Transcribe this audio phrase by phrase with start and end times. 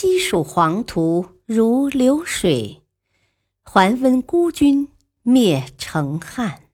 [0.00, 2.84] 西蜀黄土如流水，
[3.64, 6.68] 还温孤军灭成汉。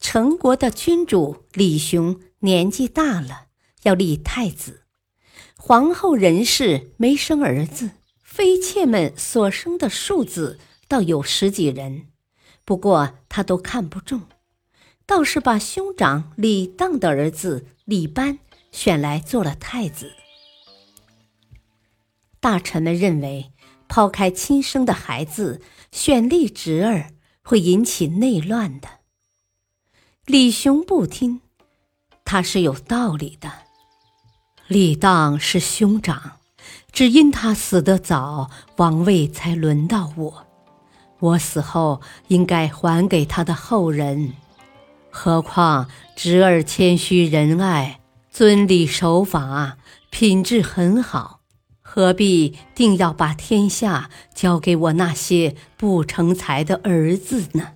[0.00, 3.48] 成国的君主李雄年纪大了，
[3.82, 4.84] 要立太子。
[5.58, 7.90] 皇后任氏没生儿子，
[8.22, 12.06] 妃妾们所生的庶子倒有十几人，
[12.64, 14.22] 不过他都看不中，
[15.04, 18.38] 倒是把兄长李当的儿子李班。
[18.70, 20.12] 选来做了太子。
[22.40, 23.52] 大臣们认为，
[23.88, 27.10] 抛开亲生的孩子，选立侄儿
[27.42, 28.88] 会引起内乱的。
[30.24, 31.40] 李雄不听，
[32.24, 33.50] 他是有道理的。
[34.66, 36.38] 李当是兄长，
[36.92, 40.46] 只因他死得早，王位才轮到我。
[41.20, 44.34] 我死后应该还给他的后人。
[45.10, 47.97] 何况侄儿谦虚仁爱。
[48.30, 49.78] 遵礼守法，
[50.10, 51.40] 品质很好，
[51.80, 57.72] 何必定要把天下交给我那些不成才的儿子呢？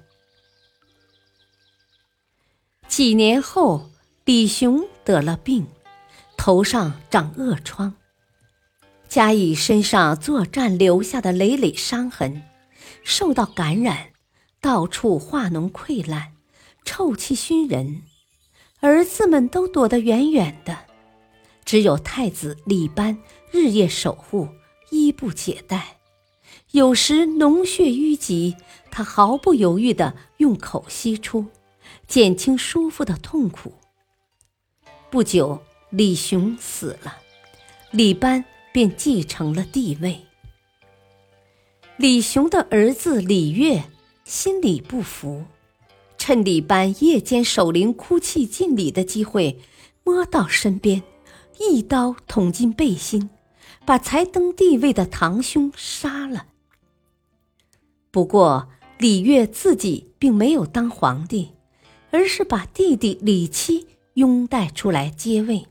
[2.87, 3.91] 几年后，
[4.25, 5.67] 李雄得了病，
[6.37, 7.95] 头上长恶疮，
[9.09, 12.43] 加以身上作战留下的累累伤痕，
[13.03, 14.11] 受到感染，
[14.61, 16.35] 到处化脓溃烂，
[16.85, 18.03] 臭气熏人。
[18.83, 20.77] 儿子们都躲得远远的，
[21.65, 23.17] 只有太子李班
[23.53, 24.49] 日夜守护，
[24.91, 25.99] 衣不解带。
[26.73, 28.57] 有时脓血淤积，
[28.91, 31.47] 他毫不犹豫地用口吸出，
[32.09, 33.73] 减轻叔父的痛苦。
[35.11, 37.19] 不久，李雄死了，
[37.93, 40.21] 李班便继承了帝位。
[41.97, 43.85] 李雄的儿子李悦
[44.25, 45.45] 心里不服。
[46.25, 49.59] 趁李班夜间守灵哭泣尽礼的机会，
[50.05, 51.03] 摸到身边，
[51.59, 53.29] 一刀捅进背心，
[53.85, 56.47] 把才登帝位的堂兄杀了。
[58.13, 58.69] 不过
[58.99, 61.51] 李悦自己并没有当皇帝，
[62.13, 65.67] 而是把弟弟李七拥戴出来接位，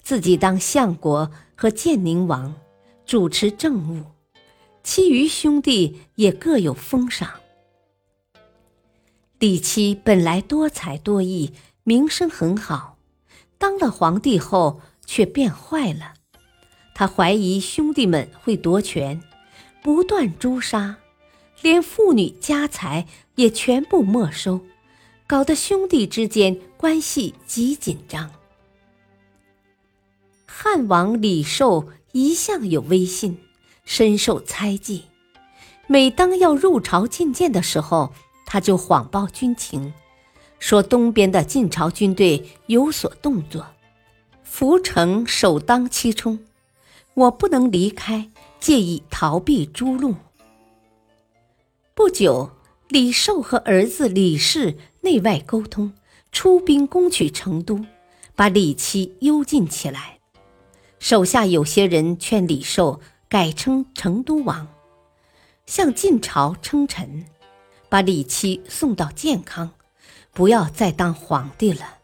[0.00, 2.54] 自己当相国和建宁王，
[3.04, 4.04] 主持政务，
[4.84, 7.28] 其余兄弟也各有封赏。
[9.40, 11.52] 李七本来多才多艺，
[11.82, 12.96] 名声很好，
[13.58, 16.14] 当了皇帝后却变坏了。
[16.94, 19.20] 他怀疑兄弟们会夺权，
[19.82, 20.96] 不断诛杀，
[21.60, 24.60] 连妇女家财也全部没收，
[25.26, 28.30] 搞得兄弟之间关系极紧张。
[30.46, 33.36] 汉王李寿一向有威信，
[33.84, 35.06] 深受猜忌，
[35.86, 38.14] 每当要入朝觐见的时候。
[38.54, 39.92] 他就谎报军情，
[40.60, 43.66] 说东边的晋朝军队有所动作，
[44.48, 46.38] 涪城首当其冲，
[47.14, 50.14] 我不能离开，借以逃避诛戮。
[51.96, 52.52] 不久，
[52.86, 55.92] 李寿和儿子李氏内外沟通，
[56.30, 57.84] 出兵攻取成都，
[58.36, 60.20] 把李七幽禁起来。
[61.00, 64.68] 手下有些人劝李寿改称成都王，
[65.66, 67.24] 向晋朝称臣。
[67.94, 69.70] 把李七送到健康，
[70.32, 71.98] 不要再当皇帝了。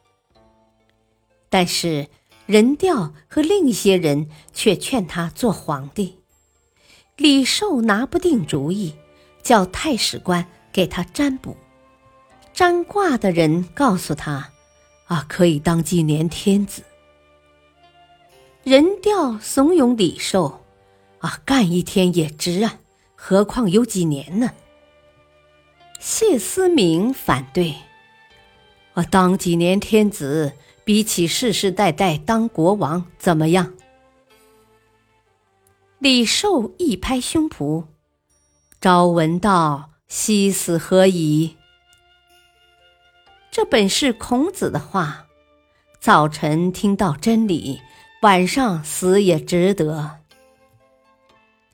[1.49, 2.07] 但是
[2.47, 6.21] 任调和另一些人却劝他做皇帝。
[7.17, 8.95] 李寿拿不定主意，
[9.43, 11.57] 叫太史官给他占卜。
[12.53, 14.53] 占卦的人告诉他
[15.11, 16.85] ：“啊，可以当几年天子。”
[18.63, 20.61] 任调怂恿李寿
[21.19, 22.79] ：“啊，干一天也值啊，
[23.17, 24.53] 何况有几年呢？”
[26.03, 27.75] 谢思明反对，
[28.95, 33.75] 我当几年天子，比起世世代代当国王怎么样？
[35.99, 37.85] 李寿一拍胸脯
[38.81, 41.59] ：“朝闻道，夕死何已？”
[43.53, 45.27] 这本是孔子的话
[46.01, 47.79] ：“早晨听到真理，
[48.23, 50.21] 晚上死也值得。”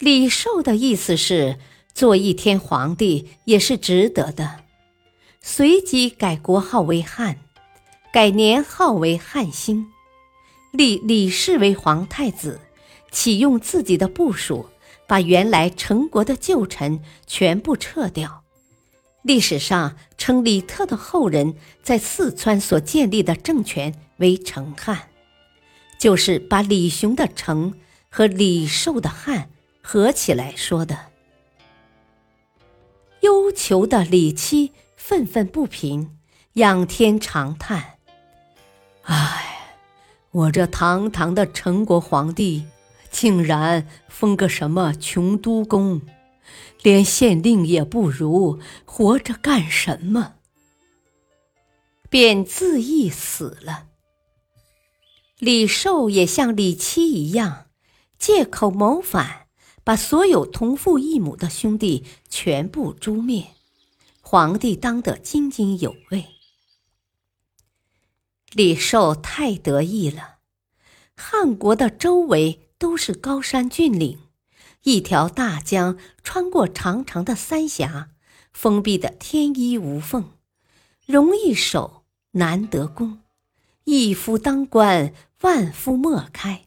[0.01, 1.61] 李寿的意思是。
[1.97, 4.65] 做一天皇帝也是值得的，
[5.41, 7.39] 随即改国号为汉，
[8.13, 9.87] 改年号为汉兴，
[10.73, 12.61] 立李氏为皇太子，
[13.11, 14.69] 启用自己的部署，
[15.07, 18.45] 把原来成国的旧臣全部撤掉。
[19.23, 25.09] 历史上称李特的后人在四川所建立的政权为成汉，
[25.99, 27.73] 就是把李雄的成
[28.11, 29.49] 和李寿的汉
[29.81, 31.16] 合起来说的。
[33.27, 36.17] 忧求的李七愤愤不平，
[36.53, 37.99] 仰天长叹
[39.03, 39.75] ：“唉，
[40.31, 42.67] 我这堂堂的陈国皇帝，
[43.11, 46.03] 竟然封个什么穷都公！”
[46.83, 50.35] 连县令也不如，活着干什么？
[52.09, 53.87] 便自缢死了。
[55.41, 57.67] 李寿也像李七一样，
[58.21, 59.46] 借口谋反，
[59.87, 63.53] 把所有同父异母的兄弟全部诛灭，
[64.21, 66.25] 皇帝当得津津有味。
[68.51, 70.39] 李寿太得意了，
[71.15, 74.19] 汉国的周围都是高山峻岭。
[74.83, 78.11] 一条大江穿过长长的三峡，
[78.53, 80.33] 封闭的天衣无缝，
[81.07, 82.03] 容易守，
[82.33, 83.21] 难得攻。
[83.85, 86.66] 一夫当关，万夫莫开。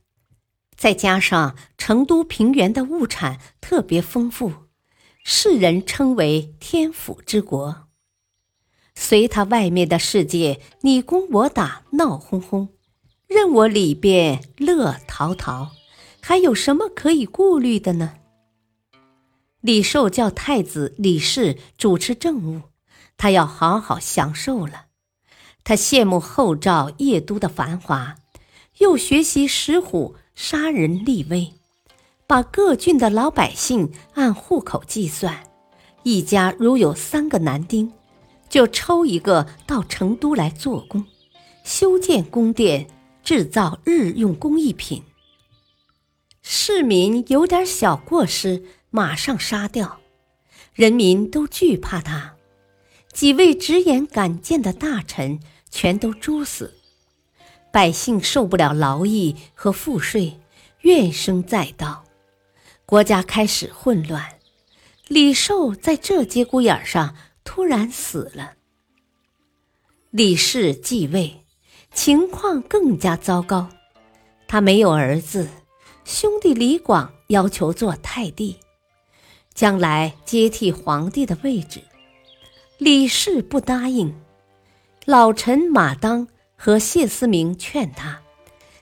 [0.79, 4.53] 再加上成都平原的物产特别丰富，
[5.25, 7.89] 世人称为天府之国。
[8.95, 12.69] 随他外面的世界你攻我打，闹哄哄，
[13.27, 15.71] 任我里边乐陶陶。
[16.21, 18.13] 还有什么可以顾虑的呢？
[19.59, 22.61] 李寿叫太子李氏主持政务，
[23.17, 24.85] 他要好好享受了。
[25.65, 28.15] 他羡慕后赵邺都的繁华，
[28.77, 31.51] 又学习石虎杀人立威，
[32.25, 35.37] 把各郡的老百姓按户口计算，
[36.03, 37.91] 一家如有三个男丁，
[38.47, 41.05] 就抽一个到成都来做工，
[41.65, 42.87] 修建宫殿，
[43.21, 45.03] 制造日用工艺品。
[46.41, 49.97] 市民有点小过失，马上杀掉；
[50.73, 52.35] 人民都惧怕他，
[53.11, 56.78] 几位直言敢谏的大臣全都诛死。
[57.71, 60.39] 百姓受不了劳役和赋税，
[60.81, 62.03] 怨声载道，
[62.85, 64.23] 国家开始混乱。
[65.07, 68.53] 李寿在这节骨眼上突然死了。
[70.11, 71.45] 李氏继位，
[71.93, 73.69] 情况更加糟糕，
[74.47, 75.47] 他没有儿子。
[76.05, 78.57] 兄弟李广要求做太帝，
[79.53, 81.81] 将来接替皇帝的位置。
[82.79, 84.15] 李氏不答应，
[85.05, 86.27] 老臣马当
[86.61, 88.19] 和谢思明劝他，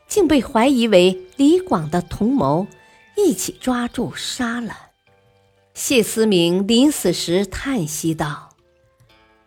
[0.08, 2.66] 竟被怀疑为李广的同谋，
[3.16, 4.76] 一起抓住杀了。
[5.76, 8.50] 谢思明临死时叹息道：“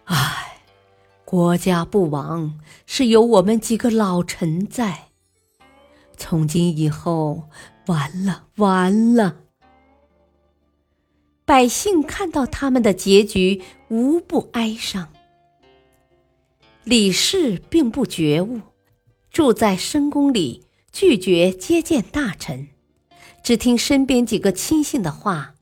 [0.06, 0.60] 唉，
[1.24, 2.56] 国家不亡，
[2.86, 5.08] 是有我们几个老臣在。”
[6.16, 7.48] 从今以后，
[7.86, 9.38] 完了，完了！
[11.44, 15.08] 百姓看到他们的结局，无不哀伤。
[16.84, 18.60] 李氏并不觉悟，
[19.30, 22.68] 住在深宫里，拒绝接见大臣，
[23.42, 25.54] 只听身边几个亲信的话，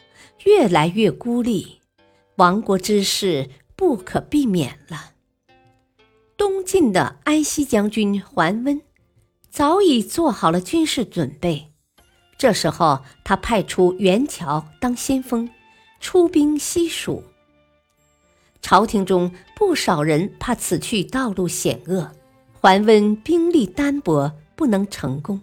[0.45, 1.81] 越来越孤立。
[2.37, 5.13] 亡国之事不可避免了。
[6.37, 8.81] 东晋的安西将军桓温。
[9.51, 11.73] 早已做好了军事准备，
[12.37, 15.51] 这时候他派出袁乔当先锋，
[16.01, 17.25] 出兵西蜀。
[18.61, 22.13] 朝廷中不少人怕此去道路险恶，
[22.61, 25.41] 桓温兵力单薄，不能成功。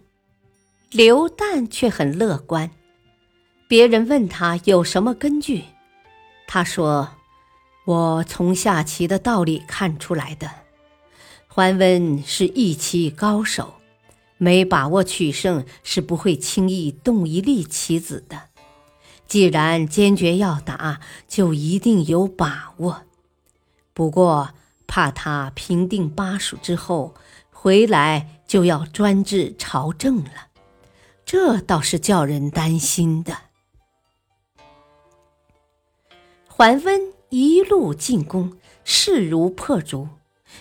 [0.92, 2.72] 刘旦却很乐观，
[3.68, 5.64] 别人问他有什么根据，
[6.48, 7.10] 他说
[7.86, 10.50] ：“我从下棋的道理看出来的，
[11.48, 13.74] 桓温是一棋高手。”
[14.38, 18.50] 没把握取胜，是不会轻易动一粒棋子的。
[19.28, 23.04] 既然坚决要打，就一定有把握。
[23.94, 24.50] 不过
[24.88, 27.16] 怕他平定巴蜀之后
[27.52, 30.50] 回来就要专制朝政了，
[31.26, 33.38] 这倒是叫人担心的。
[36.48, 40.08] 桓温一路进攻，势如破竹，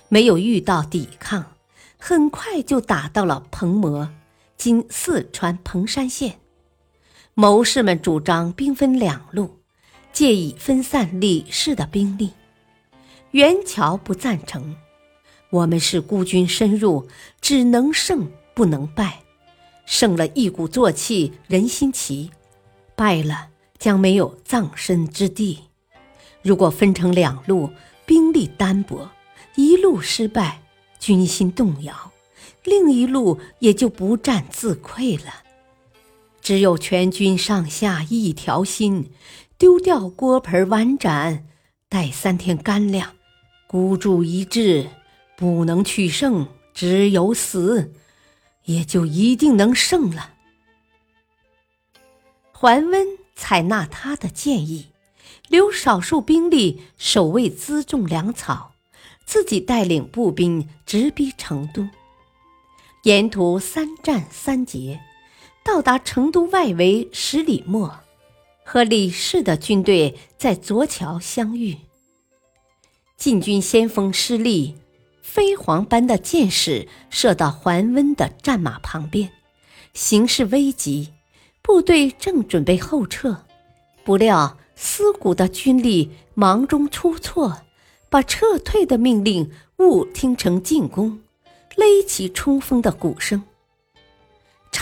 [0.09, 1.53] 没有遇到抵抗。
[1.99, 4.11] 很快就打到了彭模，
[4.57, 6.41] 今四川彭山县。
[7.37, 9.59] 谋士们主张兵分两路，
[10.13, 12.31] 借以分散李氏的兵力。
[13.33, 14.77] 袁乔不赞成，
[15.51, 17.09] 我们是孤军深入，
[17.41, 19.21] 只能胜不能败。
[19.85, 22.31] 胜了一鼓作气，人心齐；
[22.95, 23.49] 败了
[23.79, 25.59] 将没有葬身之地。
[26.41, 27.69] 如果分成两路，
[28.07, 29.11] 兵力单薄，
[29.57, 30.61] 一路失败。
[31.01, 32.13] 军心动摇，
[32.63, 35.44] 另一路也就不战自溃了。
[36.45, 39.11] 只有全军上下一条心，
[39.57, 41.47] 丢掉锅盆碗盏，
[41.89, 43.15] 带三天干粮，
[43.67, 44.91] 孤注一掷，
[45.39, 47.95] 不能取胜，只有死，
[48.67, 50.35] 也就一定能胜了。
[52.53, 54.89] 桓温采纳他的建议，
[55.49, 58.73] 留少数兵力守卫辎重粮草，
[59.25, 61.89] 自己带领步兵直逼成都。
[63.05, 65.01] 沿途三战三捷，
[65.65, 68.01] 到达成都外围十里陌，
[68.65, 71.79] 和李氏的军队在左桥相遇。
[73.17, 74.77] 晋军先锋失利，
[75.23, 79.33] 飞蝗般的箭矢射到桓温的战马旁边，
[79.95, 81.09] 形势危急，
[81.63, 83.45] 部队正准备后撤，
[84.05, 87.63] 不料思谷的军力忙中出错，
[88.11, 91.21] 把撤退的命令误听成进攻。
[91.77, 93.43] 勒起冲锋的鼓声，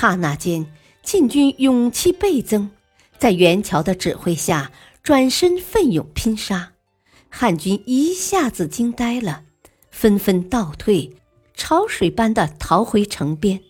[0.03, 0.67] 刹那间，
[1.05, 2.73] 晋军勇气倍增，
[3.19, 6.73] 在袁乔的指挥下转身奋勇拼杀，
[7.29, 9.45] 汉军一下子惊呆了，
[9.93, 11.15] 纷纷倒退，
[11.55, 13.63] 潮水般的逃回城边。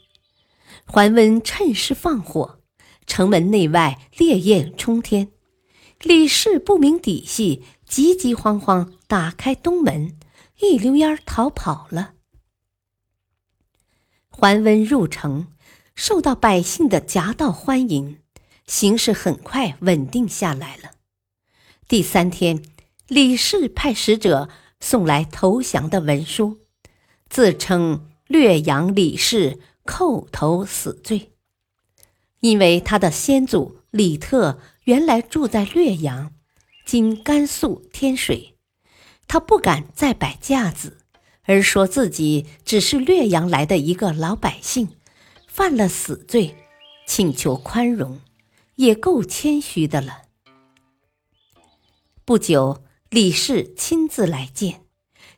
[0.86, 2.60] 桓温趁势放火，
[3.06, 5.28] 城门内外烈焰冲天。
[6.00, 10.16] 李氏不明底细，急急慌慌打开东门，
[10.60, 12.14] 一溜烟逃跑了。
[14.30, 15.48] 桓温入城，
[15.94, 18.18] 受到百姓的夹道欢迎，
[18.66, 20.92] 形势很快稳定下来了。
[21.86, 22.62] 第三天，
[23.08, 24.48] 李氏派使者
[24.80, 26.60] 送来投降的文书，
[27.28, 31.32] 自称略阳李氏叩头死罪，
[32.40, 36.32] 因为他的先祖李特原来住在略阳，
[36.86, 38.56] 今甘肃天水，
[39.28, 40.98] 他不敢再摆架子。
[41.44, 44.90] 而说自己只是略阳来的一个老百姓，
[45.54, 46.56] 犯了死罪，
[47.06, 48.18] 请求宽容，
[48.76, 50.22] 也够谦虚的了。
[52.24, 54.86] 不久，李氏亲自来见，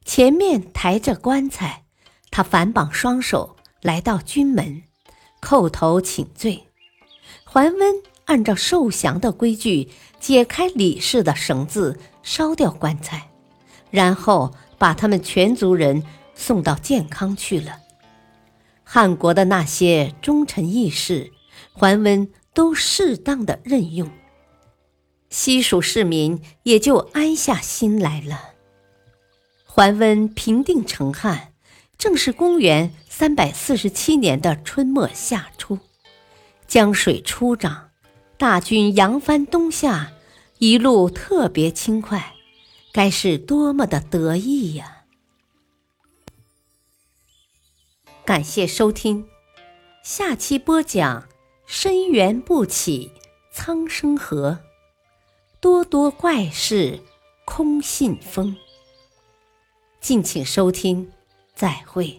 [0.05, 1.87] 前面抬着棺材，
[2.31, 4.85] 他反绑双手来到军门，
[5.41, 6.69] 叩头请罪。
[7.43, 9.91] 桓温按照受降的规矩，
[10.21, 13.31] 解开李氏的绳子，烧掉棺材，
[13.91, 14.55] 然后。
[14.77, 16.03] 把他们全族人
[16.35, 17.81] 送到建康去了。
[18.85, 21.33] 汉国的那些忠臣义士，
[21.73, 24.09] 桓温都适当的任用，
[25.31, 28.51] 西蜀市民也就安下心来了。
[29.65, 31.53] 桓温平定成汉，
[31.99, 35.79] 正是公元三百四十七年的春末夏初，
[36.69, 37.91] 江水初涨，
[38.37, 40.13] 大军扬帆东下，
[40.59, 42.35] 一路特别轻快。
[42.93, 45.04] 该是多么的得意呀！
[48.27, 49.29] 感谢收听，
[50.03, 51.29] 下期播讲
[51.69, 53.13] “深渊不起
[53.53, 54.61] 苍生何，
[55.61, 57.01] 多多怪事
[57.45, 58.57] 空信封”。
[60.01, 61.13] 敬请收听，
[61.55, 62.19] 再会。